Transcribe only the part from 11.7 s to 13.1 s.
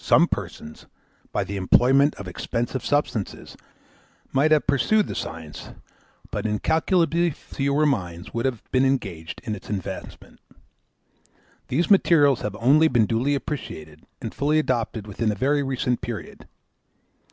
materials have only been